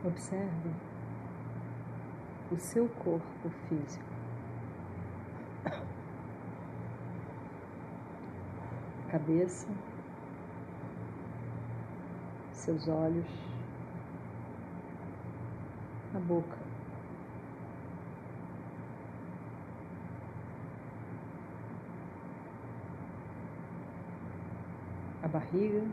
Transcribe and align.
Observe 0.05 0.73
o 2.53 2.59
seu 2.59 2.87
corpo 2.87 3.49
físico. 3.67 4.05
Cabeça, 9.09 9.67
seus 12.51 12.87
olhos, 12.87 13.25
a 16.15 16.19
boca. 16.19 16.57
A 25.23 25.27
barriga, 25.27 25.83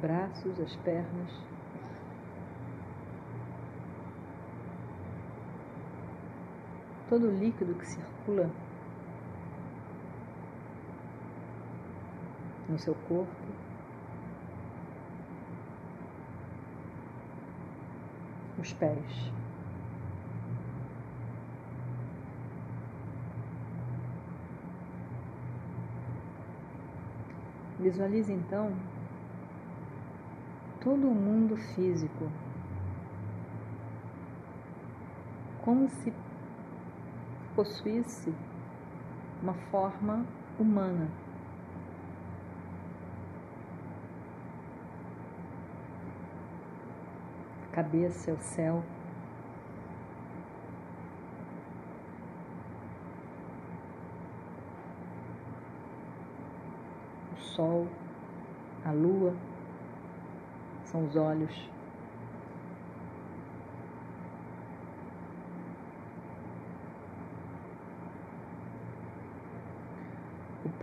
braços, 0.00 0.58
as 0.60 0.74
pernas, 0.76 1.30
todo 7.08 7.28
o 7.28 7.30
líquido 7.30 7.74
que 7.74 7.86
circula 7.86 8.50
no 12.68 12.78
seu 12.78 12.94
corpo. 13.08 13.30
Os 18.58 18.72
pés. 18.72 19.32
Visualize 27.78 28.32
então 28.32 28.72
todo 30.80 31.06
o 31.06 31.14
mundo 31.14 31.56
físico 31.56 32.30
como 35.62 35.88
se 35.88 36.12
possuísse 37.54 38.34
uma 39.42 39.54
forma 39.70 40.24
humana. 40.58 41.08
A 47.64 47.74
cabeça 47.74 48.30
é 48.30 48.34
o 48.34 48.40
céu. 48.40 48.82
O 57.32 57.40
sol, 57.40 57.88
a 58.84 58.92
lua, 58.92 59.34
são 60.84 61.04
os 61.04 61.16
olhos. 61.16 61.73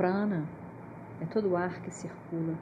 Prana 0.01 0.43
é 1.21 1.25
todo 1.27 1.49
o 1.49 1.55
ar 1.55 1.79
que 1.83 1.91
circula. 1.91 2.57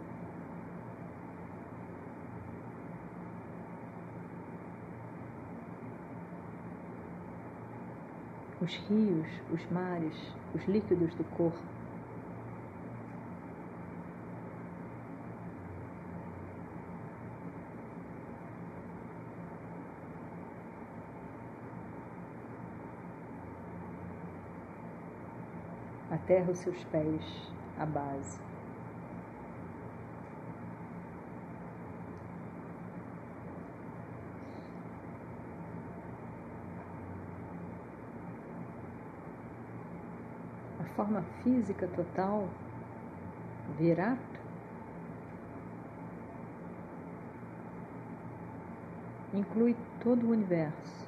Os 8.62 8.76
rios, 8.90 9.28
os 9.54 9.72
mares, 9.72 10.36
os 10.54 10.68
líquidos 10.68 11.16
do 11.16 11.24
corpo. 11.38 11.79
A 26.12 26.18
terra 26.18 26.52
os 26.52 26.58
seus 26.60 26.84
pés, 26.86 27.52
a 27.78 27.86
base. 27.86 28.40
A 40.80 40.84
forma 40.96 41.22
física 41.44 41.88
total, 41.88 42.50
Virata, 43.78 44.20
inclui 49.34 49.76
todo 50.02 50.26
o 50.26 50.32
universo, 50.32 51.08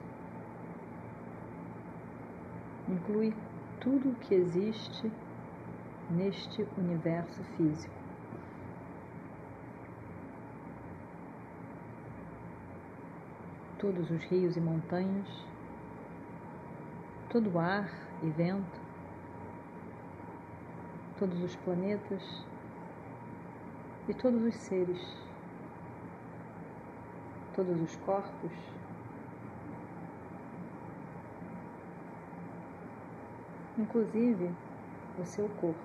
inclui 2.87 3.33
tudo 3.81 4.11
o 4.11 4.15
que 4.15 4.35
existe 4.35 5.11
neste 6.11 6.67
universo 6.77 7.43
físico. 7.57 7.93
Todos 13.79 14.11
os 14.11 14.23
rios 14.25 14.55
e 14.55 14.61
montanhas, 14.61 15.27
todo 17.31 17.49
o 17.49 17.57
ar 17.59 17.89
e 18.21 18.29
vento, 18.29 18.79
todos 21.17 21.41
os 21.41 21.55
planetas 21.55 22.45
e 24.07 24.13
todos 24.13 24.43
os 24.43 24.55
seres, 24.55 25.01
todos 27.55 27.81
os 27.81 27.95
corpos 27.97 28.51
inclusive 33.77 34.51
o 35.19 35.25
seu 35.25 35.47
corpo. 35.49 35.79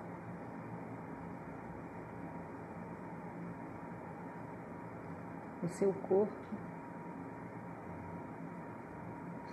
O 5.63 5.67
seu 5.69 5.93
corpo 6.07 6.33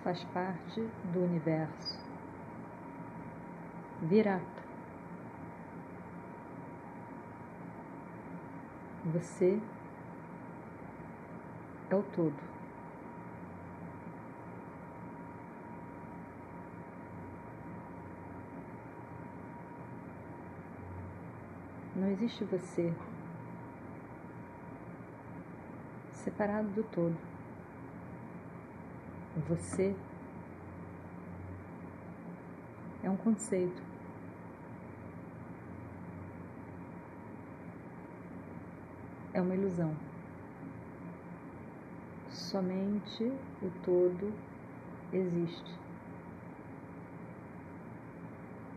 faz 0.03 0.23
parte 0.25 0.81
do 1.13 1.25
universo. 1.25 1.99
Virata. 4.03 4.65
Você 9.07 9.61
é 11.91 11.95
o 11.95 12.03
todo. 12.03 12.54
Não 22.05 22.11
existe 22.11 22.45
você 22.45 22.93
separado 26.13 26.69
do 26.69 26.85
todo. 26.85 27.17
Você 29.49 29.97
é 33.03 33.09
um 33.09 33.17
conceito. 33.17 33.83
É 39.33 39.41
uma 39.41 39.55
ilusão. 39.55 39.97
Somente 42.29 43.25
o 43.63 43.71
todo 43.83 44.31
existe. 45.11 45.75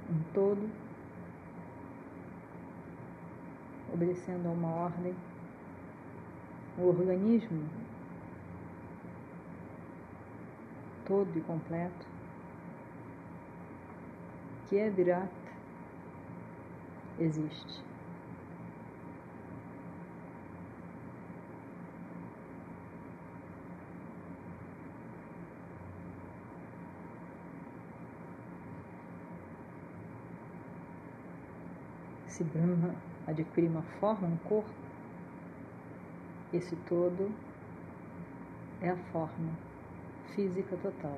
Um 0.10 0.24
todo 0.34 0.87
obedecendo 3.98 4.48
a 4.48 4.52
uma 4.52 4.70
ordem. 4.70 5.16
O 6.78 6.90
organismo 6.90 7.68
todo 11.06 11.36
e 11.36 11.42
completo, 11.42 12.06
que 14.68 14.78
é 14.78 14.90
Virat, 14.92 15.32
existe. 17.18 17.84
Se 32.38 32.44
Brahma 32.44 32.94
adquire 33.26 33.68
uma 33.68 33.82
forma, 34.00 34.28
um 34.28 34.38
corpo, 34.48 34.70
esse 36.54 36.76
todo 36.88 37.32
é 38.80 38.92
a 38.92 38.98
forma 39.12 39.58
física 40.36 40.78
total. 40.78 41.18